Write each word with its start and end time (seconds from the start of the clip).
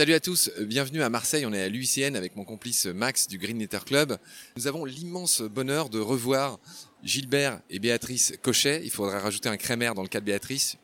Salut 0.00 0.14
à 0.14 0.20
tous, 0.20 0.50
bienvenue 0.60 1.02
à 1.02 1.10
Marseille, 1.10 1.44
on 1.44 1.52
est 1.52 1.60
à 1.60 1.68
l'UICN 1.68 2.16
avec 2.16 2.34
mon 2.34 2.44
complice 2.44 2.86
Max 2.86 3.28
du 3.28 3.36
Green 3.36 3.58
Letter 3.58 3.80
Club. 3.84 4.16
Nous 4.56 4.66
avons 4.66 4.86
l'immense 4.86 5.42
bonheur 5.42 5.90
de 5.90 5.98
revoir 5.98 6.58
Gilbert 7.04 7.60
et 7.68 7.80
Béatrice 7.80 8.32
Cochet, 8.40 8.80
il 8.82 8.90
faudra 8.90 9.18
rajouter 9.18 9.50
un 9.50 9.58
crémaire 9.58 9.94
dans 9.94 10.00
le 10.00 10.08
cas 10.08 10.20
de 10.20 10.24
Béatrice. 10.24 10.78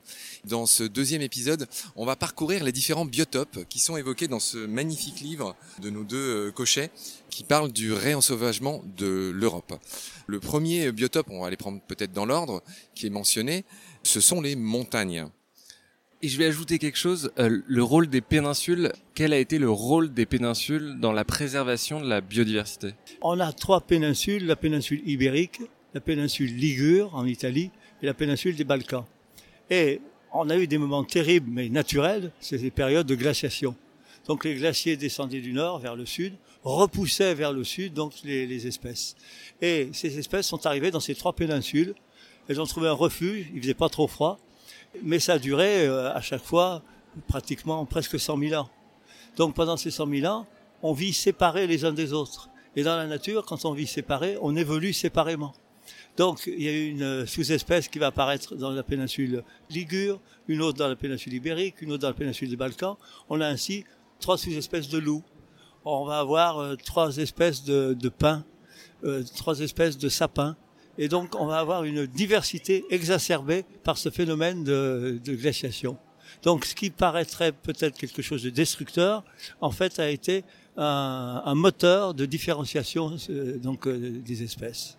Dans 0.44 0.66
ce 0.66 0.82
deuxième 0.82 1.22
épisode, 1.22 1.66
on 1.96 2.04
va 2.04 2.14
parcourir 2.14 2.62
les 2.62 2.72
différents 2.72 3.06
biotopes 3.06 3.66
qui 3.70 3.78
sont 3.78 3.96
évoqués 3.96 4.28
dans 4.28 4.38
ce 4.38 4.58
magnifique 4.58 5.20
livre 5.20 5.56
de 5.80 5.88
nos 5.88 6.04
deux 6.04 6.48
euh, 6.48 6.52
Cochets 6.52 6.90
qui 7.30 7.42
parle 7.42 7.72
du 7.72 7.94
réensauvagement 7.94 8.84
de 8.98 9.32
l'Europe. 9.34 9.80
Le 10.26 10.40
premier 10.40 10.92
biotope, 10.92 11.30
on 11.30 11.40
va 11.40 11.48
les 11.48 11.56
prendre 11.56 11.80
peut-être 11.80 12.12
dans 12.12 12.26
l'ordre, 12.26 12.62
qui 12.94 13.06
est 13.06 13.10
mentionné, 13.10 13.64
ce 14.02 14.20
sont 14.20 14.42
les 14.42 14.56
montagnes. 14.56 15.26
Et 16.22 16.28
je 16.28 16.38
vais 16.38 16.46
ajouter 16.46 16.78
quelque 16.78 16.96
chose, 16.96 17.30
euh, 17.38 17.60
le 17.66 17.82
rôle 17.82 18.06
des 18.06 18.22
péninsules. 18.22 18.90
Quel 19.14 19.34
a 19.34 19.38
été 19.38 19.58
le 19.58 19.70
rôle 19.70 20.14
des 20.14 20.24
péninsules 20.24 20.98
dans 20.98 21.12
la 21.12 21.26
préservation 21.26 22.00
de 22.00 22.08
la 22.08 22.22
biodiversité? 22.22 22.94
On 23.20 23.38
a 23.38 23.52
trois 23.52 23.82
péninsules, 23.82 24.46
la 24.46 24.56
péninsule 24.56 25.02
ibérique, 25.06 25.60
la 25.92 26.00
péninsule 26.00 26.56
Ligure 26.56 27.14
en 27.14 27.26
Italie 27.26 27.70
et 28.02 28.06
la 28.06 28.14
péninsule 28.14 28.56
des 28.56 28.64
Balkans. 28.64 29.04
Et 29.68 30.00
on 30.32 30.48
a 30.48 30.56
eu 30.56 30.66
des 30.66 30.78
moments 30.78 31.04
terribles 31.04 31.50
mais 31.50 31.68
naturels, 31.68 32.32
c'est 32.40 32.58
des 32.58 32.70
périodes 32.70 33.06
de 33.06 33.14
glaciation. 33.14 33.76
Donc 34.26 34.44
les 34.46 34.54
glaciers 34.54 34.96
descendaient 34.96 35.42
du 35.42 35.52
nord 35.52 35.80
vers 35.80 35.96
le 35.96 36.06
sud, 36.06 36.32
repoussaient 36.64 37.34
vers 37.34 37.52
le 37.52 37.62
sud 37.62 37.92
donc 37.92 38.14
les, 38.24 38.46
les 38.46 38.66
espèces. 38.66 39.16
Et 39.60 39.90
ces 39.92 40.18
espèces 40.18 40.46
sont 40.46 40.64
arrivées 40.64 40.90
dans 40.90 41.00
ces 41.00 41.14
trois 41.14 41.34
péninsules. 41.34 41.94
Elles 42.48 42.60
ont 42.60 42.66
trouvé 42.66 42.88
un 42.88 42.92
refuge, 42.92 43.46
il 43.54 43.60
faisait 43.60 43.74
pas 43.74 43.90
trop 43.90 44.06
froid, 44.06 44.38
mais 45.02 45.18
ça 45.18 45.34
a 45.34 45.38
duré 45.38 45.86
euh, 45.86 46.12
à 46.14 46.20
chaque 46.20 46.42
fois 46.42 46.82
pratiquement 47.28 47.84
presque 47.86 48.18
100 48.18 48.38
000 48.38 48.60
ans. 48.60 48.68
Donc 49.36 49.54
pendant 49.54 49.76
ces 49.76 49.90
100 49.90 50.08
000 50.08 50.32
ans, 50.32 50.46
on 50.82 50.92
vit 50.92 51.12
séparés 51.12 51.66
les 51.66 51.84
uns 51.84 51.92
des 51.92 52.12
autres. 52.12 52.48
Et 52.74 52.82
dans 52.82 52.96
la 52.96 53.06
nature, 53.06 53.44
quand 53.46 53.64
on 53.64 53.72
vit 53.72 53.86
séparés, 53.86 54.36
on 54.42 54.54
évolue 54.54 54.92
séparément. 54.92 55.54
Donc 56.16 56.42
il 56.46 56.62
y 56.62 56.68
a 56.68 56.86
une 56.86 57.26
sous-espèce 57.26 57.88
qui 57.88 57.98
va 57.98 58.06
apparaître 58.08 58.54
dans 58.54 58.70
la 58.70 58.82
péninsule 58.82 59.44
Ligure, 59.70 60.20
une 60.48 60.62
autre 60.62 60.78
dans 60.78 60.88
la 60.88 60.96
péninsule 60.96 61.34
Ibérique, 61.34 61.82
une 61.82 61.92
autre 61.92 62.02
dans 62.02 62.08
la 62.08 62.14
péninsule 62.14 62.48
des 62.48 62.56
Balkans. 62.56 62.96
On 63.28 63.40
a 63.40 63.46
ainsi 63.46 63.84
trois 64.20 64.38
sous-espèces 64.38 64.88
de 64.88 64.98
loups. 64.98 65.22
On 65.84 66.04
va 66.04 66.18
avoir 66.18 66.58
euh, 66.58 66.76
trois 66.76 67.16
espèces 67.18 67.62
de, 67.64 68.08
pins, 68.08 68.44
euh, 69.04 69.22
trois 69.36 69.60
espèces 69.60 69.96
de 69.98 70.08
sapins, 70.08 70.56
et 70.98 71.08
donc, 71.08 71.34
on 71.38 71.46
va 71.46 71.58
avoir 71.58 71.84
une 71.84 72.06
diversité 72.06 72.84
exacerbée 72.90 73.64
par 73.84 73.98
ce 73.98 74.10
phénomène 74.10 74.64
de, 74.64 75.20
de 75.24 75.34
glaciation. 75.34 75.98
Donc, 76.42 76.64
ce 76.64 76.74
qui 76.74 76.90
paraîtrait 76.90 77.52
peut-être 77.52 77.96
quelque 77.98 78.22
chose 78.22 78.42
de 78.42 78.50
destructeur, 78.50 79.24
en 79.60 79.70
fait, 79.70 79.98
a 79.98 80.10
été 80.10 80.44
un, 80.76 81.42
un 81.44 81.54
moteur 81.54 82.14
de 82.14 82.26
différenciation 82.26 83.16
euh, 83.30 83.58
donc 83.58 83.86
euh, 83.86 84.20
des 84.24 84.42
espèces. 84.42 84.98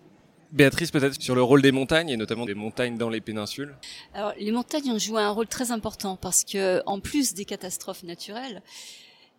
Béatrice, 0.50 0.90
peut-être 0.90 1.20
sur 1.20 1.34
le 1.34 1.42
rôle 1.42 1.60
des 1.60 1.72
montagnes 1.72 2.08
et 2.08 2.16
notamment 2.16 2.46
des 2.46 2.54
montagnes 2.54 2.96
dans 2.96 3.10
les 3.10 3.20
péninsules. 3.20 3.74
Alors, 4.14 4.32
les 4.38 4.50
montagnes 4.50 4.90
ont 4.92 4.98
joué 4.98 5.20
un 5.20 5.30
rôle 5.30 5.46
très 5.46 5.72
important 5.72 6.16
parce 6.16 6.42
que, 6.42 6.82
en 6.86 7.00
plus 7.00 7.34
des 7.34 7.44
catastrophes 7.44 8.02
naturelles, 8.02 8.62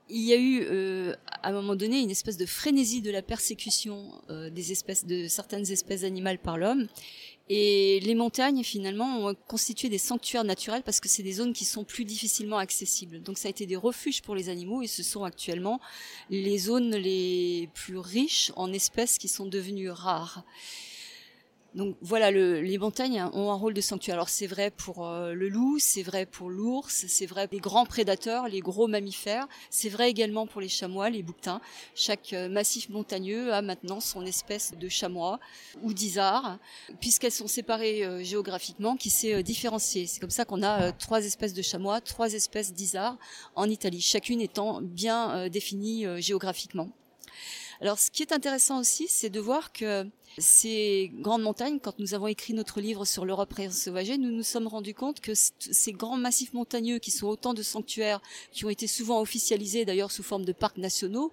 il 0.10 0.24
y 0.24 0.34
a 0.34 0.38
eu 0.38 0.62
euh, 0.64 1.14
à 1.44 1.50
un 1.50 1.52
moment 1.52 1.76
donné 1.76 2.00
une 2.00 2.10
espèce 2.10 2.38
de 2.38 2.46
frénésie 2.46 3.02
de 3.02 3.12
la 3.12 3.22
persécution 3.22 4.12
euh, 4.30 4.50
des 4.50 4.72
espèces 4.72 5.06
de 5.06 5.28
certaines 5.28 5.70
espèces 5.72 6.04
animales 6.04 6.40
par 6.40 6.58
l'homme 6.58 6.88
et 7.50 8.00
les 8.02 8.14
montagnes 8.14 8.64
finalement 8.64 9.26
ont 9.26 9.36
constitué 9.48 9.90
des 9.90 9.98
sanctuaires 9.98 10.44
naturels 10.44 10.84
parce 10.84 11.00
que 11.00 11.10
c'est 11.10 11.24
des 11.24 11.34
zones 11.34 11.54
qui 11.54 11.66
sont 11.66 11.84
plus 11.84 12.06
difficilement 12.06 12.60
accessibles. 12.60 13.22
Donc 13.24 13.40
ça 13.40 13.48
a 13.48 13.52
été 13.52 13.66
des 13.66 13.76
refuges 13.76 14.22
pour 14.22 14.36
les 14.36 14.50
animaux 14.50 14.84
et 14.84 14.88
ce 14.88 15.02
sont 15.02 15.24
actuellement 15.24 15.80
les 16.30 16.60
zones 16.60 16.96
les 16.96 17.70
plus 17.74 17.98
riches 17.98 18.52
en 18.56 18.72
espèces 18.72 19.18
qui 19.18 19.28
sont 19.28 19.48
devenues 19.48 19.90
rares. 19.90 20.44
Donc 21.76 21.98
voilà, 22.02 22.32
le, 22.32 22.62
les 22.62 22.80
montagnes 22.80 23.22
ont 23.34 23.52
un 23.52 23.56
rôle 23.56 23.76
de 23.76 23.82
sanctuaire. 23.82 24.16
Alors 24.16 24.30
c'est 24.30 24.48
vrai 24.48 24.72
pour 24.72 25.06
euh, 25.06 25.34
le 25.34 25.50
loup, 25.50 25.78
c'est 25.80 26.02
vrai 26.02 26.26
pour 26.26 26.50
l'ours, 26.50 27.06
c'est 27.08 27.28
vrai 27.28 27.48
pour 27.48 27.54
les 27.54 27.60
grands 27.60 27.86
prédateurs, 27.86 28.48
les 28.48 28.60
gros 28.60 28.88
mammifères, 28.88 29.48
c'est 29.70 29.90
vrai 29.90 30.10
également 30.10 30.48
pour 30.48 30.62
les 30.62 30.68
chamois, 30.68 31.12
les 31.12 31.22
bouquetins. 31.22 31.62
Chaque 31.94 32.34
euh, 32.34 32.50
massif 32.50 32.90
montagneux 32.90 33.54
a 33.54 33.62
maintenant 33.62 34.00
son 34.00 34.26
espèce 34.26 34.74
de 34.80 34.90
chamois 34.90 35.40
ou 35.84 35.94
d'isard, 35.94 36.58
puisqu'elles 37.00 37.32
sont 37.32 37.48
séparées 37.48 38.04
euh, 38.04 38.24
géographiquement, 38.24 38.96
qui 38.96 39.12
s'est 39.12 39.44
différenciée. 39.44 40.08
C'est 40.08 40.20
comme 40.20 40.30
ça 40.32 40.46
qu'on 40.46 40.64
a 40.64 40.92
trois 40.92 41.24
espèces 41.24 41.54
de 41.54 41.62
chamois, 41.62 42.02
trois 42.02 42.34
espèces 42.34 42.74
d'isards 42.74 43.18
en 43.56 43.70
Italie, 43.70 44.02
chacune 44.02 44.42
étant 44.42 44.82
bien 44.82 45.48
définie 45.50 46.06
géographiquement. 46.20 46.90
Alors, 47.82 47.98
ce 47.98 48.12
qui 48.12 48.24
est 48.24 48.34
intéressant 48.34 48.80
aussi, 48.80 49.08
c'est 49.08 49.30
de 49.30 49.40
voir 49.40 49.72
que 49.72 50.06
ces 50.38 51.12
grandes 51.14 51.44
montagnes, 51.44 51.80
quand 51.80 51.98
nous 51.98 52.14
avons 52.14 52.28
écrit 52.28 52.54
notre 52.54 52.82
livre 52.82 53.06
sur 53.06 53.24
l'Europe 53.24 53.54
sauvagée, 53.72 54.18
nous 54.18 54.32
nous 54.32 54.44
sommes 54.44 54.68
rendus 54.68 54.94
compte 54.94 55.22
que 55.22 55.32
ces 55.34 55.94
grands 55.94 56.18
massifs 56.18 56.54
montagneux, 56.54 57.00
qui 57.00 57.12
sont 57.12 57.28
autant 57.28 57.54
de 57.54 57.64
sanctuaires, 57.64 58.22
qui 58.52 58.66
ont 58.66 58.70
été 58.70 58.86
souvent 58.86 59.22
officialisés 59.22 59.86
d'ailleurs 59.86 60.12
sous 60.12 60.24
forme 60.24 60.44
de 60.44 60.52
parcs 60.52 60.78
nationaux, 60.78 61.32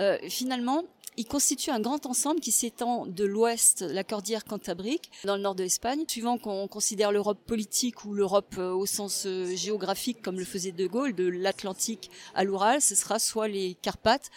euh, 0.00 0.18
finalement, 0.28 0.82
ils 1.16 1.24
constituent 1.24 1.70
un 1.70 1.80
grand 1.80 2.04
ensemble 2.04 2.40
qui 2.40 2.52
s'étend 2.52 3.06
de 3.06 3.24
l'ouest, 3.24 3.82
la 3.82 4.04
cordillère 4.04 4.44
cantabrique, 4.44 5.10
dans 5.24 5.36
le 5.36 5.42
nord 5.42 5.54
de 5.54 5.62
l'Espagne. 5.62 6.04
Suivant 6.08 6.36
qu'on 6.36 6.68
considère 6.68 7.10
l'Europe 7.10 7.38
politique 7.46 8.04
ou 8.04 8.12
l'Europe 8.12 8.56
euh, 8.58 8.72
au 8.72 8.86
sens 8.86 9.24
euh, 9.26 9.54
géographique, 9.54 10.20
comme 10.20 10.38
le 10.38 10.44
faisait 10.44 10.72
De 10.72 10.86
Gaulle, 10.86 11.14
de 11.14 11.26
l'Atlantique 11.26 12.10
à 12.34 12.44
l'Oural, 12.44 12.82
ce 12.82 12.94
sera 12.94 13.18
soit 13.18 13.48
les 13.48 13.76
Carpates, 13.80 14.30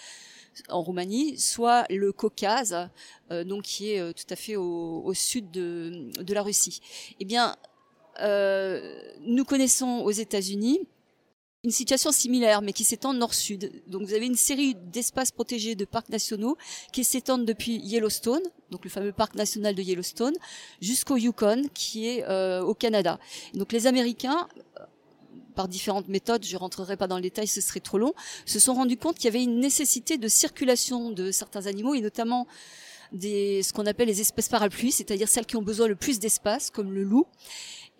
en 0.69 0.81
Roumanie, 0.81 1.37
soit 1.37 1.85
le 1.89 2.11
Caucase, 2.11 2.89
euh, 3.31 3.43
donc 3.43 3.63
qui 3.63 3.91
est 3.91 3.99
euh, 3.99 4.13
tout 4.13 4.25
à 4.29 4.35
fait 4.35 4.55
au, 4.55 5.11
sud 5.13 5.51
de, 5.51 6.33
la 6.33 6.41
Russie. 6.41 6.81
Eh 7.19 7.25
bien, 7.25 7.55
euh, 8.21 8.99
nous 9.21 9.45
connaissons 9.45 10.01
aux 10.03 10.11
États-Unis 10.11 10.79
une 11.65 11.71
situation 11.71 12.11
similaire, 12.13 12.61
mais 12.61 12.71
qui 12.71 12.85
s'étend 12.85 13.13
nord-sud. 13.13 13.83
Donc 13.87 14.03
vous 14.03 14.13
avez 14.13 14.25
une 14.25 14.37
série 14.37 14.75
d'espaces 14.75 15.31
protégés 15.31 15.75
de 15.75 15.83
parcs 15.83 16.07
nationaux 16.07 16.57
qui 16.93 17.03
s'étendent 17.03 17.45
depuis 17.45 17.79
Yellowstone, 17.79 18.41
donc 18.71 18.85
le 18.85 18.89
fameux 18.89 19.11
parc 19.11 19.35
national 19.35 19.75
de 19.75 19.81
Yellowstone, 19.81 20.35
jusqu'au 20.81 21.17
Yukon, 21.17 21.63
qui 21.73 22.07
est 22.07 22.25
au 22.61 22.73
Canada. 22.73 23.19
Donc 23.55 23.73
les 23.73 23.87
Américains 23.87 24.47
par 25.59 25.67
différentes 25.67 26.07
méthodes, 26.07 26.45
je 26.45 26.55
rentrerai 26.55 26.95
pas 26.95 27.07
dans 27.07 27.17
le 27.17 27.21
détail, 27.21 27.45
ce 27.45 27.59
serait 27.59 27.81
trop 27.81 27.97
long, 27.97 28.13
se 28.45 28.59
sont 28.59 28.75
rendus 28.75 28.95
compte 28.95 29.17
qu'il 29.17 29.25
y 29.25 29.27
avait 29.27 29.43
une 29.43 29.59
nécessité 29.59 30.17
de 30.17 30.29
circulation 30.29 31.11
de 31.11 31.31
certains 31.31 31.65
animaux 31.65 31.95
et 31.95 31.99
notamment 31.99 32.47
des, 33.11 33.61
ce 33.61 33.73
qu'on 33.73 33.85
appelle 33.85 34.07
les 34.07 34.21
espèces 34.21 34.47
parapluies, 34.47 34.93
c'est-à-dire 34.93 35.27
celles 35.27 35.45
qui 35.45 35.57
ont 35.57 35.61
besoin 35.61 35.89
le 35.89 35.97
plus 35.97 36.17
d'espace, 36.17 36.69
comme 36.69 36.93
le 36.93 37.03
loup. 37.03 37.25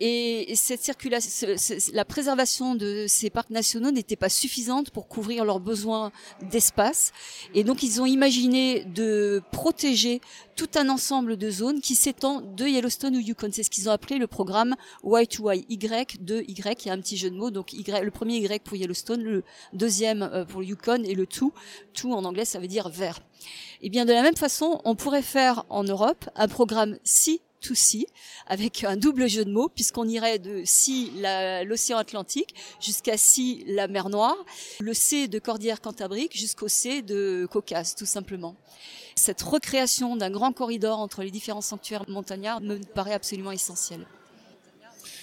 Et 0.02 0.54
cette 0.56 0.82
circulation, 0.82 1.48
la 1.92 2.06
préservation 2.06 2.74
de 2.76 3.06
ces 3.08 3.30
parcs 3.30 3.50
nationaux 3.50 3.92
n'était 3.92 4.16
pas 4.16 4.30
suffisante 4.30 4.92
pour 4.92 5.10
couvrir 5.10 5.44
leurs 5.44 5.60
besoins 5.60 6.14
d'espace. 6.50 7.12
Et 7.54 7.66
donc, 7.66 7.84
ils 7.84 8.02
ont 8.02 8.06
imaginé 8.06 8.86
de 8.86 9.42
protéger 9.52 10.22
tout 10.56 10.70
un 10.76 10.88
ensemble 10.88 11.36
de 11.36 11.50
zones 11.52 11.82
qui 11.82 11.96
s'étend 11.96 12.40
de 12.42 12.66
Yellowstone 12.66 13.18
ou 13.18 13.20
Yukon. 13.20 13.50
C'est 13.52 13.64
ce 13.64 13.70
qu'ils 13.70 13.90
ont 13.90 13.92
appelé 13.92 14.18
le 14.18 14.28
programme 14.28 14.76
Y2Y, 15.04 15.66
Y 15.68 16.24
de 16.24 16.46
Y. 16.48 16.86
Il 16.86 16.88
y 16.88 16.92
a 16.92 16.94
un 16.94 17.02
petit 17.02 17.18
jeu 17.18 17.30
de 17.30 17.36
mots. 17.36 17.52
Donc, 17.52 17.74
y, 17.74 17.84
le 17.84 18.12
premier 18.12 18.38
Y 18.38 18.64
pour 18.64 18.78
Yellowstone, 18.78 19.22
le 19.22 19.44
deuxième 19.74 20.24
euh, 20.24 20.46
pour 20.46 20.64
Yukon 20.64 21.04
et 21.04 21.14
le 21.14 21.28
tout. 21.28 21.52
Tout 21.94 22.14
en 22.14 22.24
anglais, 22.24 22.46
ça 22.46 22.60
veut 22.60 22.68
dire 22.68 22.88
vert. 22.88 23.20
Et 23.82 23.88
eh 23.88 23.90
bien, 23.90 24.06
de 24.06 24.14
la 24.14 24.22
même 24.22 24.36
façon, 24.36 24.82
on 24.86 24.96
pourrait 24.96 25.22
faire 25.22 25.66
en 25.70 25.84
Europe 25.84 26.30
un 26.36 26.48
programme 26.48 26.98
si 27.04 27.42
to 27.60 27.76
sea, 27.76 28.06
avec 28.48 28.84
un 28.84 28.98
double 28.98 29.28
jeu 29.28 29.46
de 29.46 29.52
mots, 29.52 29.70
puisqu'on 29.70 30.08
irait 30.08 30.40
de 30.40 30.64
si 30.66 31.12
l'océan 31.66 31.98
Atlantique 31.98 32.56
jusqu'à 32.80 33.18
si 33.18 33.64
la 33.68 33.88
mer 33.88 34.10
Noire, 34.10 34.38
le 34.80 34.94
C 34.94 35.28
de 35.28 35.40
Cordillère 35.40 35.82
Cantabrique 35.82 36.38
jusqu'au 36.38 36.68
C 36.68 37.02
de 37.02 37.48
Caucase, 37.52 37.96
tout 37.96 38.06
simplement. 38.06 38.56
Cette 39.16 39.42
recréation 39.42 40.16
d'un 40.16 40.32
grand 40.32 40.54
corridor 40.54 41.00
entre 41.00 41.24
les 41.24 41.32
différents 41.32 41.62
sanctuaires 41.62 42.06
montagnards 42.08 42.62
me 42.62 42.78
paraît 42.78 43.14
absolument 43.14 43.52
essentielle. 43.52 44.06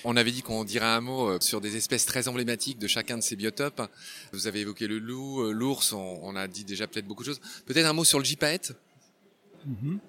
On 0.05 0.17
avait 0.17 0.31
dit 0.31 0.43
qu'on 0.43 0.63
dirait 0.63 0.87
un 0.87 1.01
mot 1.01 1.31
euh, 1.31 1.39
sur 1.41 1.61
des 1.61 1.77
espèces 1.77 2.07
très 2.07 2.29
emblématiques 2.29 2.79
de 2.79 2.87
chacun 2.87 3.19
de 3.19 3.23
ces 3.23 3.35
biotopes. 3.35 3.83
Vous 4.33 4.47
avez 4.47 4.61
évoqué 4.61 4.87
le 4.87 4.99
loup, 4.99 5.41
euh, 5.41 5.51
l'ours, 5.51 5.93
on, 5.93 6.37
a 6.37 6.47
dit 6.47 6.65
déjà 6.65 6.87
peut-être 6.87 7.07
beaucoup 7.07 7.25
de 7.25 7.31
choses. 7.31 7.41
Peut-être 7.65 7.87
un 7.87 7.93
mot 7.93 8.05
sur 8.05 8.19
le 8.19 8.25
gypaète? 8.25 8.75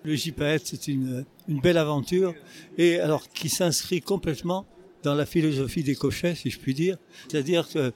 Le 0.03 0.15
JPS, 0.15 0.61
c'est 0.65 0.87
une, 0.87 1.25
une, 1.47 1.59
belle 1.59 1.77
aventure 1.77 2.33
et 2.77 2.99
alors 2.99 3.27
qui 3.29 3.49
s'inscrit 3.49 4.01
complètement 4.01 4.65
dans 5.03 5.15
la 5.15 5.25
philosophie 5.25 5.83
des 5.83 5.95
cochets, 5.95 6.35
si 6.35 6.49
je 6.49 6.59
puis 6.59 6.73
dire. 6.73 6.97
C'est-à-dire 7.27 7.67
que 7.67 7.91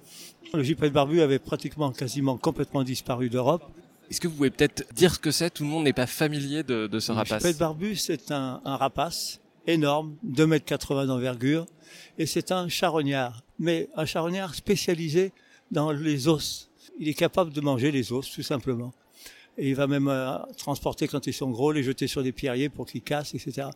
le 0.54 0.64
JPS 0.64 0.92
barbu 0.92 1.22
avait 1.22 1.40
pratiquement, 1.40 1.92
quasiment 1.92 2.38
complètement 2.38 2.84
disparu 2.84 3.30
d'Europe. 3.30 3.64
Est-ce 4.10 4.20
que 4.20 4.28
vous 4.28 4.36
pouvez 4.36 4.50
peut-être 4.50 4.86
dire 4.94 5.14
ce 5.14 5.20
que 5.20 5.32
c'est? 5.32 5.50
Tout 5.50 5.64
le 5.64 5.70
monde 5.70 5.86
n'est 5.86 5.94
pas 5.94 6.08
familier 6.08 6.64
de, 6.64 6.88
de 6.88 7.00
ce 7.00 7.12
rapace. 7.12 7.44
Le 7.44 7.50
JPS 7.50 7.58
barbu, 7.60 7.96
c'est 7.96 8.32
un, 8.32 8.62
un, 8.66 8.76
rapace 8.76 9.40
énorme, 9.68 10.16
2,80 10.28 11.02
m 11.02 11.08
d'envergure, 11.08 11.66
et 12.18 12.26
c'est 12.26 12.52
un 12.52 12.68
charognard, 12.68 13.44
mais 13.60 13.90
un 13.96 14.06
charognard 14.06 14.56
spécialisé 14.56 15.32
dans 15.70 15.92
les 15.92 16.28
os. 16.28 16.70
Il 17.00 17.08
est 17.08 17.14
capable 17.14 17.54
de 17.54 17.62
manger 17.62 17.92
les 17.92 18.12
os, 18.12 18.30
tout 18.30 18.44
simplement. 18.44 18.94
Et 19.58 19.70
il 19.70 19.76
va 19.76 19.88
même 19.88 20.08
euh, 20.08 20.38
transporter 20.58 21.08
quand 21.08 21.28
ils 21.28 21.34
sont 21.34 21.50
gros, 21.50 21.72
les 21.72 21.84
jeter 21.84 22.08
sur 22.08 22.24
des 22.24 22.32
pierriers 22.32 22.70
pour 22.70 22.86
qu'ils 22.86 23.02
cassent, 23.02 23.36
etc. 23.36 23.68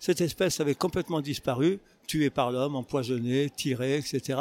Cette 0.00 0.20
espèce 0.20 0.60
avait 0.60 0.74
complètement 0.74 1.20
disparu, 1.20 1.80
tuée 2.06 2.30
par 2.30 2.50
l'homme, 2.50 2.76
empoisonnée, 2.76 3.50
tirée, 3.50 3.96
etc. 3.96 4.40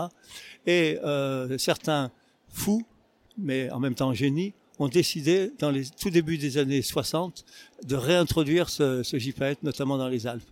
Et 0.66 1.00
euh, 1.04 1.58
certains 1.58 2.12
fous, 2.50 2.86
mais 3.38 3.70
en 3.72 3.80
même 3.80 3.96
temps 3.96 4.14
génies, 4.14 4.54
ont 4.80 4.88
décidé, 4.88 5.52
dans 5.58 5.72
les 5.72 5.86
tout 5.86 6.12
début 6.12 6.38
des 6.38 6.60
années 6.60 6.84
60, 6.84 7.44
de 7.84 7.96
réintroduire 7.96 8.70
ce, 8.70 9.02
ce 9.02 9.18
gypaète, 9.18 9.64
notamment 9.64 9.98
dans 9.98 10.08
les 10.08 10.28
Alpes. 10.28 10.48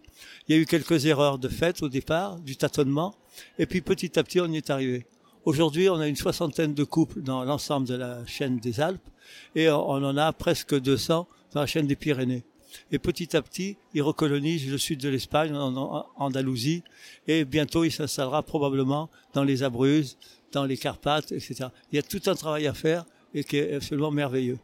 Il 0.48 0.56
y 0.56 0.58
a 0.58 0.62
eu 0.62 0.66
quelques 0.66 1.06
erreurs 1.06 1.38
de 1.38 1.48
fait 1.48 1.84
au 1.84 1.90
départ, 1.90 2.40
du 2.40 2.56
tâtonnement, 2.56 3.16
et 3.60 3.66
puis 3.68 3.82
petit 3.82 4.18
à 4.18 4.24
petit 4.24 4.40
on 4.40 4.48
y 4.48 4.58
est 4.58 4.70
arrivé. 4.70 5.06
Aujourd'hui, 5.46 5.90
on 5.90 6.00
a 6.00 6.08
une 6.08 6.16
soixantaine 6.16 6.74
de 6.74 6.84
couples 6.84 7.22
dans 7.22 7.44
l'ensemble 7.44 7.88
de 7.88 7.94
la 7.94 8.26
chaîne 8.26 8.58
des 8.58 8.80
Alpes, 8.80 9.08
et 9.54 9.70
on 9.70 10.04
en 10.04 10.18
a 10.18 10.34
presque 10.34 10.76
200 10.76 11.28
dans 11.54 11.60
la 11.60 11.68
chaîne 11.68 11.86
des 11.86 11.96
Pyrénées. 11.96 12.44
Et 12.92 12.98
petit 12.98 13.38
à 13.38 13.44
petit, 13.44 13.78
il 13.94 14.02
recolonise 14.02 14.68
le 14.68 14.80
sud 14.80 15.00
de 15.02 15.08
l'Espagne, 15.08 15.56
en 15.56 16.08
Andalousie, 16.16 16.82
et 17.28 17.46
bientôt 17.46 17.84
il 17.84 17.92
s'installera 17.92 18.42
probablement 18.42 19.12
dans 19.34 19.44
les 19.44 19.62
Abruzzes, 19.62 20.18
dans 20.52 20.66
les 20.66 20.78
Carpates, 20.78 21.32
etc. 21.32 21.68
Il 21.92 21.98
y 21.98 22.00
a 22.00 22.02
tout 22.02 22.22
un 22.26 22.34
travail 22.34 22.66
à 22.66 22.74
faire 22.74 23.06
et 23.36 23.44
qui 23.44 23.58
est 23.58 23.76
absolument 23.76 24.10
merveilleux. 24.10 24.58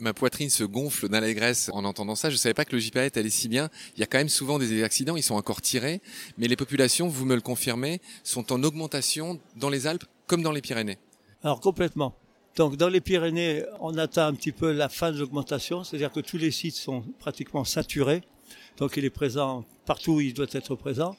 Ma 0.00 0.14
poitrine 0.14 0.48
se 0.48 0.64
gonfle 0.64 1.10
d'allégresse 1.10 1.70
en 1.74 1.84
entendant 1.84 2.14
ça. 2.14 2.30
Je 2.30 2.36
savais 2.36 2.54
pas 2.54 2.64
que 2.64 2.72
le 2.74 2.80
gypaète 2.80 3.18
allait 3.18 3.28
si 3.28 3.48
bien. 3.48 3.68
Il 3.96 4.00
y 4.00 4.02
a 4.02 4.06
quand 4.06 4.16
même 4.16 4.30
souvent 4.30 4.58
des 4.58 4.82
accidents, 4.82 5.14
ils 5.14 5.22
sont 5.22 5.34
encore 5.34 5.60
tirés, 5.60 6.00
mais 6.38 6.48
les 6.48 6.56
populations, 6.56 7.06
vous 7.06 7.26
me 7.26 7.34
le 7.34 7.42
confirmez, 7.42 8.00
sont 8.24 8.50
en 8.50 8.62
augmentation 8.62 9.38
dans 9.56 9.68
les 9.68 9.86
Alpes 9.86 10.04
comme 10.26 10.42
dans 10.42 10.52
les 10.52 10.62
Pyrénées. 10.62 10.96
Alors 11.42 11.60
complètement. 11.60 12.14
Donc 12.56 12.76
dans 12.76 12.88
les 12.88 13.02
Pyrénées, 13.02 13.62
on 13.78 13.98
atteint 13.98 14.26
un 14.26 14.32
petit 14.32 14.52
peu 14.52 14.72
la 14.72 14.88
fin 14.88 15.12
de 15.12 15.18
l'augmentation, 15.18 15.84
c'est-à-dire 15.84 16.12
que 16.12 16.20
tous 16.20 16.38
les 16.38 16.50
sites 16.50 16.76
sont 16.76 17.04
pratiquement 17.18 17.64
saturés. 17.64 18.22
Donc 18.78 18.96
il 18.96 19.04
est 19.04 19.10
présent 19.10 19.66
partout 19.84 20.12
où 20.12 20.20
il 20.22 20.32
doit 20.32 20.46
être 20.52 20.76
présent. 20.76 21.14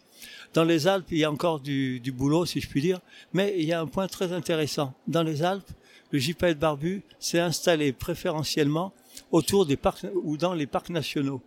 Dans 0.55 0.63
les 0.63 0.87
Alpes, 0.87 1.07
il 1.11 1.19
y 1.19 1.23
a 1.23 1.31
encore 1.31 1.59
du, 1.59 1.99
du 1.99 2.11
boulot, 2.11 2.47
si 2.47 2.61
je 2.61 2.67
puis 2.67 2.81
dire, 2.81 2.99
mais 3.31 3.53
il 3.57 3.65
y 3.65 3.73
a 3.73 3.79
un 3.79 3.87
point 3.87 4.07
très 4.07 4.33
intéressant. 4.33 4.93
Dans 5.07 5.23
les 5.23 5.43
Alpes, 5.43 5.69
le 6.11 6.19
gypaète 6.19 6.59
barbu 6.59 7.03
s'est 7.19 7.39
installé 7.39 7.93
préférentiellement 7.93 8.93
autour 9.31 9.65
des 9.65 9.77
parcs 9.77 10.05
ou 10.23 10.37
dans 10.37 10.53
les 10.53 10.67
parcs 10.67 10.89
nationaux. 10.89 11.41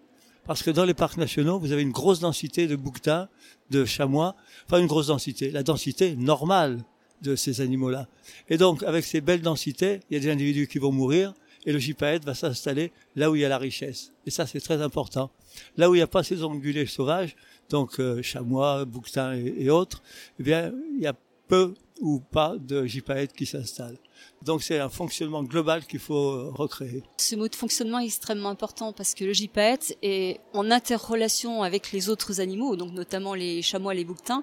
Parce 0.46 0.62
que 0.62 0.70
dans 0.70 0.84
les 0.84 0.94
parcs 0.94 1.16
nationaux, 1.16 1.58
vous 1.58 1.72
avez 1.72 1.82
une 1.82 1.92
grosse 1.92 2.20
densité 2.20 2.66
de 2.66 2.76
bouquetins, 2.76 3.28
de 3.70 3.84
chamois, 3.84 4.36
enfin 4.66 4.78
une 4.78 4.86
grosse 4.86 5.06
densité, 5.06 5.50
la 5.50 5.62
densité 5.62 6.16
normale 6.16 6.84
de 7.22 7.36
ces 7.36 7.60
animaux-là. 7.62 8.08
Et 8.50 8.58
donc, 8.58 8.82
avec 8.82 9.04
ces 9.04 9.22
belles 9.22 9.40
densités, 9.40 10.00
il 10.10 10.14
y 10.14 10.16
a 10.18 10.20
des 10.20 10.30
individus 10.30 10.66
qui 10.66 10.78
vont 10.78 10.92
mourir, 10.92 11.32
et 11.66 11.72
le 11.72 11.78
gypaète 11.78 12.24
va 12.24 12.34
s'installer 12.34 12.92
là 13.16 13.30
où 13.30 13.36
il 13.36 13.40
y 13.40 13.44
a 13.44 13.48
la 13.48 13.56
richesse. 13.58 14.12
Et 14.26 14.30
ça, 14.30 14.46
c'est 14.46 14.60
très 14.60 14.82
important. 14.82 15.30
Là 15.78 15.88
où 15.88 15.94
il 15.94 15.98
n'y 15.98 16.02
a 16.02 16.06
pas 16.06 16.22
ces 16.22 16.42
ongulés 16.44 16.86
sauvages, 16.86 17.36
donc 17.70 17.98
euh, 17.98 18.20
chamois, 18.22 18.84
bouquetins 18.84 19.32
et, 19.32 19.70
autres, 19.70 20.02
eh 20.38 20.42
bien, 20.42 20.72
il 20.94 21.02
y 21.02 21.06
a 21.06 21.14
peu 21.48 21.74
ou 22.00 22.20
pas 22.20 22.56
de 22.58 22.84
gypaète 22.84 23.32
qui 23.32 23.46
s'installe. 23.46 23.96
Donc 24.42 24.62
c'est 24.62 24.78
un 24.78 24.88
fonctionnement 24.88 25.42
global 25.42 25.86
qu'il 25.86 26.00
faut 26.00 26.30
euh, 26.32 26.50
recréer. 26.54 27.02
Ce 27.18 27.34
mot 27.34 27.48
de 27.48 27.54
fonctionnement 27.54 27.98
est 27.98 28.06
extrêmement 28.06 28.50
important 28.50 28.92
parce 28.92 29.14
que 29.14 29.24
le 29.24 29.32
gypaète 29.32 29.96
est 30.02 30.40
en 30.52 30.70
interrelation 30.70 31.62
avec 31.62 31.92
les 31.92 32.08
autres 32.08 32.40
animaux, 32.40 32.76
donc 32.76 32.92
notamment 32.92 33.34
les 33.34 33.62
chamois, 33.62 33.94
les 33.94 34.04
bouquetins, 34.04 34.42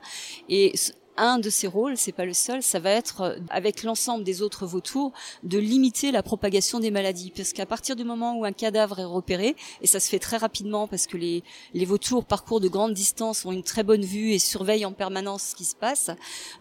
et 0.49 0.73
un 1.17 1.39
de 1.39 1.49
ses 1.49 1.67
rôles, 1.67 1.97
c'est 1.97 2.11
pas 2.11 2.25
le 2.25 2.33
seul, 2.33 2.63
ça 2.63 2.79
va 2.79 2.91
être 2.91 3.21
euh, 3.21 3.35
avec 3.49 3.83
l'ensemble 3.83 4.23
des 4.23 4.41
autres 4.41 4.65
vautours 4.65 5.11
de 5.43 5.57
limiter 5.57 6.11
la 6.11 6.23
propagation 6.23 6.79
des 6.79 6.91
maladies, 6.91 7.31
parce 7.35 7.53
qu'à 7.53 7.65
partir 7.65 7.95
du 7.95 8.03
moment 8.03 8.37
où 8.37 8.45
un 8.45 8.51
cadavre 8.51 8.99
est 8.99 9.05
repéré, 9.05 9.55
et 9.81 9.87
ça 9.87 9.99
se 9.99 10.09
fait 10.09 10.19
très 10.19 10.37
rapidement 10.37 10.87
parce 10.87 11.07
que 11.07 11.17
les, 11.17 11.43
les 11.73 11.85
vautours 11.85 12.25
parcourent 12.25 12.61
de 12.61 12.67
grandes 12.67 12.93
distances, 12.93 13.45
ont 13.45 13.51
une 13.51 13.63
très 13.63 13.83
bonne 13.83 14.03
vue 14.03 14.31
et 14.31 14.39
surveillent 14.39 14.85
en 14.85 14.93
permanence 14.93 15.43
ce 15.51 15.55
qui 15.55 15.65
se 15.65 15.75
passe, 15.75 16.11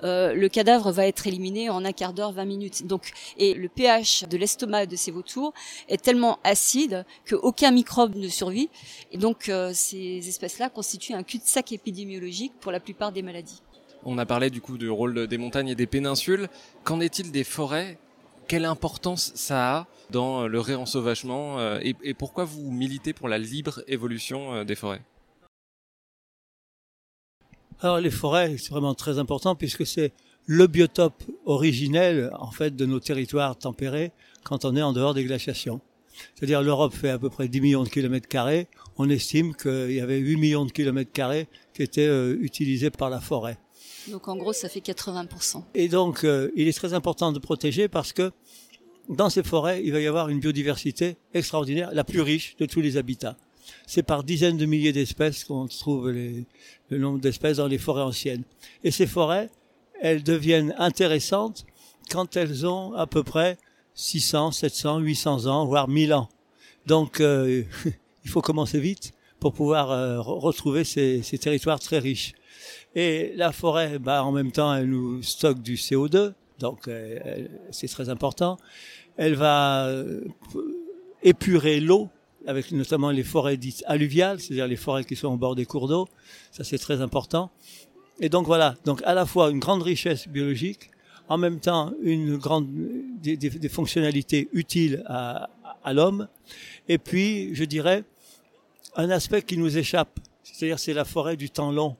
euh, 0.02 0.34
le 0.34 0.48
cadavre 0.48 0.90
va 0.92 1.06
être 1.06 1.26
éliminé 1.26 1.70
en 1.70 1.84
un 1.84 1.92
quart 1.92 2.12
d'heure, 2.12 2.32
20 2.32 2.44
minutes. 2.44 2.86
Donc, 2.86 3.12
et 3.38 3.54
le 3.54 3.68
pH 3.68 4.24
de 4.28 4.36
l'estomac 4.36 4.86
de 4.86 4.96
ces 4.96 5.10
vautours 5.10 5.52
est 5.88 6.02
tellement 6.02 6.38
acide 6.44 7.04
qu'aucun 7.28 7.70
microbe 7.70 8.14
ne 8.16 8.28
survit, 8.28 8.68
et 9.12 9.18
donc 9.18 9.48
euh, 9.48 9.72
ces 9.74 10.28
espèces-là 10.28 10.68
constituent 10.70 11.14
un 11.14 11.22
cul-de-sac 11.22 11.72
épidémiologique 11.72 12.52
pour 12.60 12.72
la 12.72 12.80
plupart 12.80 13.12
des 13.12 13.22
maladies. 13.22 13.62
On 14.04 14.16
a 14.18 14.26
parlé 14.26 14.50
du 14.50 14.60
coup 14.60 14.78
du 14.78 14.88
rôle 14.88 15.26
des 15.26 15.38
montagnes 15.38 15.68
et 15.68 15.74
des 15.74 15.86
péninsules. 15.86 16.48
Qu'en 16.84 17.00
est-il 17.00 17.32
des 17.32 17.44
forêts? 17.44 17.98
Quelle 18.48 18.64
importance 18.64 19.32
ça 19.34 19.76
a 19.76 19.86
dans 20.10 20.48
le 20.48 20.60
réensauvagement 20.60 21.58
euh, 21.58 21.78
et, 21.82 22.14
pourquoi 22.14 22.44
vous 22.44 22.70
militez 22.70 23.12
pour 23.12 23.28
la 23.28 23.38
libre 23.38 23.82
évolution 23.86 24.54
euh, 24.54 24.64
des 24.64 24.74
forêts? 24.74 25.02
Alors 27.80 28.00
les 28.00 28.10
forêts, 28.10 28.56
c'est 28.58 28.70
vraiment 28.70 28.94
très 28.94 29.18
important 29.18 29.54
puisque 29.54 29.86
c'est 29.86 30.12
le 30.46 30.66
biotope 30.66 31.22
originel 31.44 32.30
en 32.38 32.50
fait 32.50 32.74
de 32.74 32.86
nos 32.86 33.00
territoires 33.00 33.56
tempérés 33.56 34.12
quand 34.42 34.64
on 34.64 34.74
est 34.74 34.82
en 34.82 34.92
dehors 34.92 35.14
des 35.14 35.24
glaciations. 35.24 35.80
C'est-à-dire 36.34 36.62
l'Europe 36.62 36.92
fait 36.92 37.10
à 37.10 37.18
peu 37.18 37.30
près 37.30 37.48
10 37.48 37.60
millions 37.60 37.84
de 37.84 37.88
kilomètres 37.88 38.28
carrés. 38.28 38.66
On 38.98 39.08
estime 39.08 39.54
qu'il 39.54 39.92
y 39.92 40.00
avait 40.00 40.18
8 40.18 40.36
millions 40.36 40.66
de 40.66 40.72
kilomètres 40.72 41.12
carrés 41.12 41.46
qui 41.74 41.82
étaient 41.82 42.06
euh, 42.06 42.36
utilisés 42.40 42.90
par 42.90 43.10
la 43.10 43.20
forêt. 43.20 43.58
Donc 44.10 44.28
en 44.28 44.36
gros, 44.36 44.52
ça 44.52 44.68
fait 44.68 44.80
80%. 44.80 45.62
Et 45.74 45.88
donc, 45.88 46.24
euh, 46.24 46.50
il 46.56 46.68
est 46.68 46.72
très 46.72 46.94
important 46.94 47.32
de 47.32 47.38
protéger 47.38 47.88
parce 47.88 48.12
que 48.12 48.32
dans 49.08 49.30
ces 49.30 49.42
forêts, 49.42 49.82
il 49.84 49.92
va 49.92 50.00
y 50.00 50.06
avoir 50.06 50.28
une 50.28 50.40
biodiversité 50.40 51.16
extraordinaire, 51.34 51.90
la 51.92 52.04
plus 52.04 52.20
riche 52.20 52.56
de 52.58 52.66
tous 52.66 52.80
les 52.80 52.96
habitats. 52.96 53.36
C'est 53.86 54.02
par 54.02 54.24
dizaines 54.24 54.56
de 54.56 54.66
milliers 54.66 54.92
d'espèces 54.92 55.44
qu'on 55.44 55.66
trouve 55.66 56.10
le 56.10 56.44
nombre 56.98 57.20
d'espèces 57.20 57.58
dans 57.58 57.66
les 57.66 57.78
forêts 57.78 58.02
anciennes. 58.02 58.44
Et 58.84 58.90
ces 58.90 59.06
forêts, 59.06 59.50
elles 60.00 60.22
deviennent 60.22 60.74
intéressantes 60.78 61.64
quand 62.10 62.36
elles 62.36 62.66
ont 62.66 62.94
à 62.94 63.06
peu 63.06 63.22
près 63.22 63.58
600, 63.94 64.52
700, 64.52 64.98
800 65.00 65.46
ans, 65.46 65.66
voire 65.66 65.88
1000 65.88 66.14
ans. 66.14 66.28
Donc, 66.86 67.20
euh, 67.20 67.64
il 68.24 68.30
faut 68.30 68.42
commencer 68.42 68.80
vite 68.80 69.12
pour 69.38 69.52
pouvoir 69.52 69.90
euh, 69.90 70.20
retrouver 70.20 70.84
ces 70.84 71.38
territoires 71.40 71.80
très 71.80 71.98
riches. 71.98 72.34
Et 72.94 73.32
la 73.36 73.52
forêt, 73.52 73.98
bah, 73.98 74.24
en 74.24 74.32
même 74.32 74.52
temps, 74.52 74.74
elle 74.74 74.88
nous 74.88 75.22
stocke 75.22 75.62
du 75.62 75.76
CO2, 75.76 76.32
donc 76.58 76.88
euh, 76.88 77.46
c'est 77.70 77.88
très 77.88 78.08
important. 78.08 78.58
Elle 79.16 79.34
va 79.34 79.86
euh, 79.86 80.24
épurer 81.22 81.80
l'eau, 81.80 82.08
avec 82.46 82.72
notamment 82.72 83.10
les 83.10 83.22
forêts 83.22 83.56
dites 83.56 83.84
alluviales, 83.86 84.40
c'est-à-dire 84.40 84.66
les 84.66 84.76
forêts 84.76 85.04
qui 85.04 85.16
sont 85.16 85.28
au 85.28 85.36
bord 85.36 85.54
des 85.54 85.66
cours 85.66 85.88
d'eau. 85.88 86.08
Ça, 86.52 86.64
c'est 86.64 86.78
très 86.78 87.00
important. 87.00 87.50
Et 88.18 88.28
donc 88.28 88.46
voilà, 88.46 88.76
donc 88.84 89.02
à 89.04 89.14
la 89.14 89.26
fois 89.26 89.50
une 89.50 89.60
grande 89.60 89.82
richesse 89.82 90.28
biologique, 90.28 90.90
en 91.28 91.38
même 91.38 91.60
temps 91.60 91.92
une 92.02 92.36
grande 92.36 92.68
des, 93.22 93.68
fonctionnalités 93.68 94.48
utiles 94.52 95.02
à 95.06 95.48
l'homme, 95.92 96.28
et 96.88 96.98
puis 96.98 97.54
je 97.54 97.64
dirais 97.64 98.04
un 98.96 99.10
aspect 99.10 99.42
qui 99.42 99.56
nous 99.56 99.78
échappe, 99.78 100.18
c'est-à-dire 100.42 100.78
c'est 100.78 100.92
la 100.92 101.04
forêt 101.04 101.36
du 101.36 101.50
temps 101.50 101.72
long. 101.72 101.96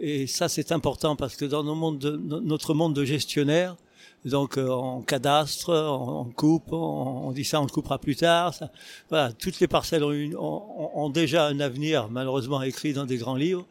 Et 0.00 0.26
ça, 0.26 0.48
c'est 0.48 0.72
important 0.72 1.16
parce 1.16 1.36
que 1.36 1.44
dans 1.44 1.64
notre 1.64 2.74
monde 2.74 2.94
de 2.94 3.04
gestionnaire, 3.04 3.76
donc 4.24 4.58
euh, 4.58 4.68
en 4.68 5.02
cadastre, 5.02 5.72
en, 5.72 6.24
coupe, 6.24 6.72
on, 6.72 7.32
dit 7.32 7.44
ça, 7.44 7.60
on 7.60 7.64
le 7.64 7.70
coupera 7.70 7.98
plus 7.98 8.16
tard. 8.16 8.54
Voilà, 9.08 9.32
toutes 9.32 9.60
les 9.60 9.68
parcelles 9.68 10.04
ont, 10.04 11.10
déjà 11.10 11.46
un 11.46 11.60
avenir, 11.60 12.08
malheureusement 12.10 12.62
écrit 12.62 12.92
dans 12.92 13.06
des 13.06 13.16
grands 13.16 13.36
livres, 13.36 13.66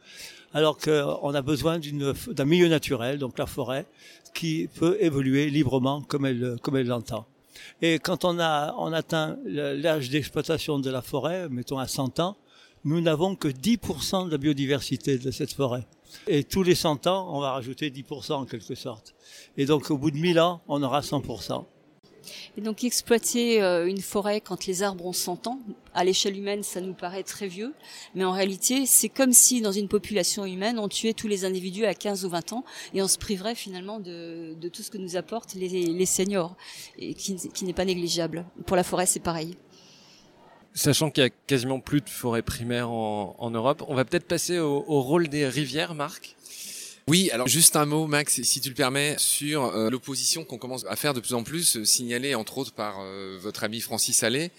alors 0.54 0.78
qu'on 0.78 1.34
a 1.34 1.42
besoin 1.42 1.80
d'un 1.80 2.46
milieu 2.46 2.68
naturel, 2.68 3.20
donc 3.20 3.38
la 3.38 3.46
forêt, 3.46 3.86
qui 4.34 4.68
peut 4.76 4.98
évoluer 5.00 5.50
librement 5.50 6.02
comme 6.02 6.26
elle 6.26 6.58
comme 6.62 6.78
elle 6.78 6.88
l'entend. 6.88 7.26
Et 7.82 8.00
quand 8.00 8.26
on 8.26 8.40
a 8.40 8.74
on 8.78 8.94
atteint 8.94 9.38
l'âge 9.46 10.10
d'exploitation 10.10 10.80
de 10.80 10.90
la 10.90 11.02
forêt, 11.02 11.50
mettons 11.50 11.80
à 11.80 11.88
100 11.88 12.20
ans, 12.20 12.38
nous 12.88 13.02
n'avons 13.02 13.36
que 13.36 13.50
10% 13.50 14.28
de 14.28 14.32
la 14.32 14.38
biodiversité 14.38 15.18
de 15.18 15.30
cette 15.30 15.52
forêt. 15.52 15.86
Et 16.28 16.46
tous 16.46 16.64
les 16.64 16.74
100 16.74 17.06
ans, 17.08 17.30
on 17.36 17.42
va 17.42 17.52
rajouter 17.52 17.90
10% 17.90 18.34
en 18.34 18.46
quelque 18.46 18.76
sorte. 18.76 19.14
Et 19.58 19.66
donc 19.66 19.92
au 19.92 19.98
bout 19.98 20.10
de 20.10 20.18
1000 20.18 20.40
ans, 20.40 20.62
on 20.70 20.82
aura 20.82 21.02
100%. 21.02 21.66
Et 22.58 22.62
donc 22.62 22.84
exploiter 22.86 23.62
euh, 23.62 23.88
une 23.88 24.00
forêt 24.00 24.40
quand 24.40 24.66
les 24.66 24.84
arbres 24.84 25.06
ont 25.06 25.14
100 25.14 25.48
ans, 25.48 25.60
à 25.94 26.06
l'échelle 26.06 26.38
humaine, 26.38 26.64
ça 26.64 26.80
nous 26.80 26.94
paraît 26.94 27.24
très 27.24 27.48
vieux, 27.48 27.74
mais 28.16 28.24
en 28.24 28.32
réalité, 28.32 28.86
c'est 28.86 29.10
comme 29.10 29.34
si 29.34 29.62
dans 29.62 29.72
une 29.72 29.88
population 29.90 30.46
humaine, 30.46 30.80
on 30.80 30.88
tuait 30.88 31.14
tous 31.14 31.28
les 31.28 31.44
individus 31.44 31.86
à 31.86 31.94
15 31.94 32.24
ou 32.24 32.30
20 32.30 32.54
ans 32.54 32.66
et 32.94 33.02
on 33.02 33.08
se 33.08 33.18
priverait 33.18 33.56
finalement 33.56 34.00
de, 34.00 34.56
tout 34.70 34.82
ce 34.82 34.92
que 34.92 34.98
nous 34.98 35.18
apportent 35.18 35.56
les, 35.56 36.06
seniors, 36.06 36.56
et 36.98 37.14
qui 37.14 37.66
n'est 37.66 37.74
pas 37.74 37.86
négligeable. 37.86 38.46
Pour 38.66 38.78
la 38.78 38.84
forêt, 38.84 39.06
c'est 39.06 39.20
pareil. 39.22 39.56
Sachant 40.78 41.10
qu'il 41.10 41.24
y 41.24 41.26
a 41.26 41.32
quasiment 41.48 41.80
plus 41.80 42.02
de 42.02 42.10
forêts 42.10 42.44
primaires 42.44 42.92
en, 42.92 43.36
en 43.40 43.50
Europe, 43.50 43.84
on 43.88 43.96
va 43.96 44.06
peut-être 44.06 44.28
passer 44.28 44.60
au, 44.60 44.86
au, 44.88 45.02
rôle 45.02 45.28
des 45.28 45.48
rivières, 45.48 45.96
Marc? 45.96 46.36
Oui, 47.08 47.32
alors 47.32 47.48
juste 47.48 47.76
un 47.76 47.88
mot, 47.88 48.06
Max, 48.06 48.44
si 48.44 48.62
tu 48.62 48.70
le 48.70 48.76
permets, 48.76 49.16
sur 49.18 49.66
euh, 49.66 49.90
l'opposition 49.90 50.44
qu'on 50.44 50.60
commence 50.60 50.86
à 50.88 50.96
faire 50.96 51.16
de 51.16 51.20
plus 51.20 51.34
en 51.34 51.42
plus, 51.42 51.84
signalée 51.84 52.36
entre 52.36 52.60
autres 52.60 52.74
par 52.74 53.00
votre 53.40 53.64
ami 53.64 53.82
Francis 53.82 54.22
Allais, 54.22 54.52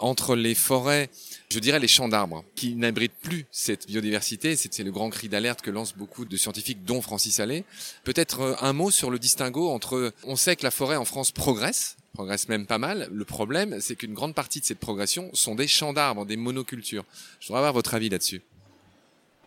entre 0.00 0.36
les 0.36 0.54
forêts, 0.54 1.08
je 1.50 1.58
dirais 1.58 1.78
les 1.78 1.88
champs 1.88 2.08
d'arbres, 2.08 2.44
qui 2.54 2.74
n'abritent 2.74 3.18
plus 3.22 3.46
cette 3.50 3.86
biodiversité. 3.86 4.56
C'est 4.56 4.82
le 4.82 4.90
grand 4.90 5.08
cri 5.08 5.28
d'alerte 5.28 5.62
que 5.62 5.70
lancent 5.70 5.96
beaucoup 5.96 6.26
de 6.26 6.36
scientifiques, 6.36 6.84
dont 6.84 7.00
Francis 7.00 7.40
Allais. 7.40 7.64
Peut-être 8.04 8.58
un 8.60 8.72
mot 8.74 8.90
sur 8.90 9.10
le 9.10 9.18
distinguo 9.18 9.70
entre, 9.70 10.12
on 10.24 10.36
sait 10.36 10.56
que 10.56 10.64
la 10.64 10.70
forêt 10.70 10.96
en 10.96 11.04
France 11.04 11.30
progresse, 11.30 11.96
progresse 12.16 12.48
même 12.48 12.66
pas 12.66 12.78
mal. 12.78 13.08
Le 13.12 13.24
problème, 13.26 13.76
c'est 13.80 13.94
qu'une 13.94 14.14
grande 14.14 14.34
partie 14.34 14.60
de 14.60 14.64
cette 14.64 14.78
progression 14.78 15.28
sont 15.34 15.54
des 15.54 15.66
champs 15.66 15.92
d'arbres, 15.92 16.24
des 16.24 16.38
monocultures. 16.38 17.04
Je 17.40 17.48
voudrais 17.48 17.58
avoir 17.58 17.74
votre 17.74 17.92
avis 17.94 18.08
là-dessus. 18.08 18.40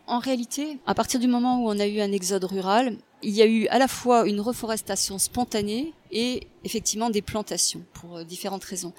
En 0.06 0.20
réalité, 0.20 0.78
à 0.86 0.94
partir 0.94 1.18
du 1.18 1.26
moment 1.26 1.64
où 1.64 1.68
on 1.68 1.80
a 1.80 1.86
eu 1.86 2.00
un 2.00 2.12
exode 2.12 2.44
rural, 2.44 2.96
il 3.22 3.34
y 3.34 3.42
a 3.42 3.46
eu 3.46 3.66
à 3.68 3.78
la 3.78 3.88
fois 3.88 4.28
une 4.28 4.40
reforestation 4.40 5.18
spontanée 5.18 5.92
et 6.12 6.46
effectivement 6.64 7.10
des 7.10 7.22
plantations 7.22 7.84
pour 7.94 8.18
euh, 8.18 8.24
différentes 8.24 8.64
raisons. 8.64 8.92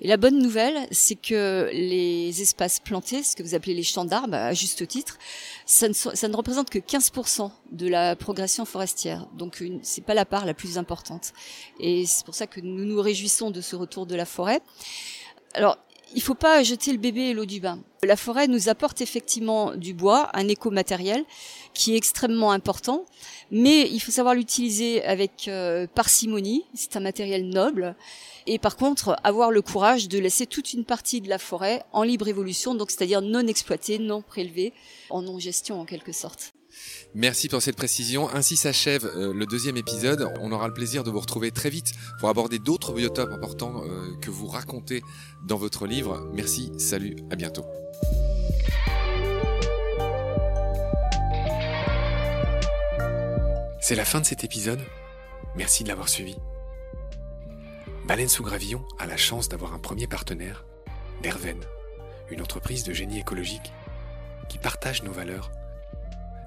Et 0.00 0.08
la 0.08 0.16
bonne 0.16 0.38
nouvelle, 0.38 0.86
c'est 0.90 1.14
que 1.14 1.70
les 1.72 2.42
espaces 2.42 2.80
plantés, 2.80 3.22
ce 3.22 3.36
que 3.36 3.42
vous 3.42 3.54
appelez 3.54 3.74
les 3.74 3.82
champs 3.82 4.04
d'arbres, 4.04 4.34
à 4.34 4.52
juste 4.54 4.86
titre, 4.86 5.18
ça 5.66 5.88
ne, 5.88 5.92
ça 5.92 6.28
ne 6.28 6.36
représente 6.36 6.70
que 6.70 6.78
15% 6.78 7.50
de 7.72 7.88
la 7.88 8.16
progression 8.16 8.64
forestière. 8.64 9.26
Donc 9.34 9.62
c'est 9.82 10.04
pas 10.04 10.14
la 10.14 10.24
part 10.24 10.46
la 10.46 10.54
plus 10.54 10.78
importante. 10.78 11.32
Et 11.80 12.06
c'est 12.06 12.24
pour 12.24 12.34
ça 12.34 12.46
que 12.46 12.60
nous 12.60 12.84
nous 12.84 13.00
réjouissons 13.00 13.50
de 13.50 13.60
ce 13.60 13.76
retour 13.76 14.06
de 14.06 14.14
la 14.14 14.24
forêt. 14.24 14.60
Alors, 15.54 15.78
il 16.14 16.22
faut 16.22 16.34
pas 16.34 16.62
jeter 16.62 16.92
le 16.92 16.98
bébé 16.98 17.22
et 17.22 17.34
l'eau 17.34 17.44
du 17.44 17.60
bain. 17.60 17.78
La 18.02 18.16
forêt 18.16 18.46
nous 18.46 18.68
apporte 18.68 19.00
effectivement 19.00 19.74
du 19.74 19.92
bois, 19.92 20.30
un 20.34 20.48
éco-matériel 20.48 21.24
qui 21.74 21.94
est 21.94 21.96
extrêmement 21.96 22.52
important, 22.52 23.04
mais 23.50 23.88
il 23.90 24.00
faut 24.00 24.12
savoir 24.12 24.34
l'utiliser 24.34 25.04
avec 25.04 25.48
euh, 25.48 25.86
parcimonie. 25.86 26.64
C'est 26.74 26.96
un 26.96 27.00
matériel 27.00 27.48
noble. 27.48 27.94
Et 28.46 28.58
par 28.58 28.76
contre, 28.76 29.16
avoir 29.24 29.50
le 29.50 29.62
courage 29.62 30.08
de 30.08 30.18
laisser 30.18 30.46
toute 30.46 30.72
une 30.72 30.84
partie 30.84 31.20
de 31.20 31.28
la 31.28 31.38
forêt 31.38 31.82
en 31.92 32.02
libre 32.02 32.28
évolution, 32.28 32.74
donc 32.74 32.90
c'est-à-dire 32.90 33.20
non 33.20 33.46
exploitée, 33.46 33.98
non 33.98 34.22
prélevée, 34.22 34.72
en 35.10 35.22
non-gestion 35.22 35.80
en 35.80 35.84
quelque 35.84 36.12
sorte. 36.12 36.52
Merci 37.14 37.48
pour 37.48 37.62
cette 37.62 37.76
précision. 37.76 38.28
Ainsi 38.28 38.56
s'achève 38.56 39.04
euh, 39.04 39.32
le 39.32 39.46
deuxième 39.46 39.76
épisode. 39.76 40.32
On 40.40 40.52
aura 40.52 40.68
le 40.68 40.74
plaisir 40.74 41.04
de 41.04 41.10
vous 41.10 41.20
retrouver 41.20 41.50
très 41.50 41.70
vite 41.70 41.92
pour 42.20 42.28
aborder 42.28 42.58
d'autres 42.58 42.92
biotopes 42.92 43.30
importants 43.30 43.82
euh, 43.82 44.14
que 44.20 44.30
vous 44.30 44.46
racontez 44.46 45.02
dans 45.46 45.56
votre 45.56 45.86
livre. 45.86 46.28
Merci, 46.34 46.70
salut, 46.78 47.16
à 47.30 47.36
bientôt. 47.36 47.64
C'est 53.80 53.94
la 53.94 54.04
fin 54.04 54.20
de 54.20 54.26
cet 54.26 54.44
épisode. 54.44 54.80
Merci 55.56 55.82
de 55.82 55.88
l'avoir 55.88 56.08
suivi. 56.08 56.36
Baleine 58.06 58.28
sous 58.28 58.42
gravillon 58.42 58.84
a 58.98 59.06
la 59.06 59.16
chance 59.16 59.48
d'avoir 59.48 59.72
un 59.72 59.78
premier 59.78 60.06
partenaire, 60.06 60.66
Derven, 61.22 61.58
une 62.30 62.42
entreprise 62.42 62.84
de 62.84 62.92
génie 62.92 63.18
écologique 63.18 63.72
qui 64.48 64.58
partage 64.58 65.02
nos 65.02 65.12
valeurs 65.12 65.50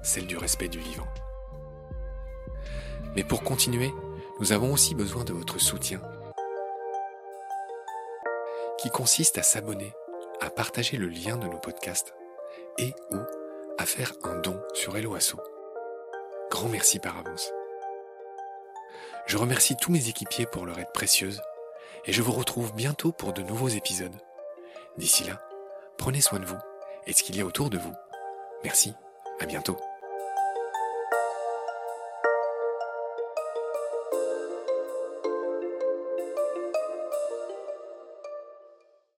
celle 0.02 0.26
du 0.26 0.36
respect 0.36 0.68
du 0.68 0.78
vivant. 0.78 1.06
Mais 3.14 3.24
pour 3.24 3.42
continuer, 3.42 3.92
nous 4.40 4.52
avons 4.52 4.72
aussi 4.72 4.94
besoin 4.94 5.24
de 5.24 5.32
votre 5.32 5.58
soutien, 5.58 6.00
qui 8.78 8.90
consiste 8.90 9.38
à 9.38 9.42
s'abonner, 9.42 9.92
à 10.40 10.50
partager 10.50 10.96
le 10.96 11.08
lien 11.08 11.36
de 11.36 11.46
nos 11.46 11.58
podcasts 11.58 12.14
et 12.78 12.94
ou 13.10 13.18
à 13.78 13.86
faire 13.86 14.12
un 14.24 14.38
don 14.40 14.60
sur 14.74 14.96
Helloasso. 14.96 15.38
Grand 16.50 16.68
merci 16.68 16.98
par 16.98 17.16
avance. 17.18 17.52
Je 19.26 19.36
remercie 19.36 19.76
tous 19.80 19.92
mes 19.92 20.08
équipiers 20.08 20.46
pour 20.46 20.66
leur 20.66 20.78
aide 20.78 20.92
précieuse 20.92 21.40
et 22.04 22.12
je 22.12 22.22
vous 22.22 22.32
retrouve 22.32 22.74
bientôt 22.74 23.12
pour 23.12 23.32
de 23.32 23.42
nouveaux 23.42 23.68
épisodes. 23.68 24.16
D'ici 24.98 25.24
là, 25.24 25.40
prenez 25.96 26.20
soin 26.20 26.40
de 26.40 26.46
vous 26.46 26.58
et 27.06 27.12
de 27.12 27.16
ce 27.16 27.22
qu'il 27.22 27.36
y 27.36 27.40
a 27.40 27.46
autour 27.46 27.70
de 27.70 27.78
vous. 27.78 27.94
Merci, 28.64 28.94
à 29.40 29.46
bientôt. 29.46 29.76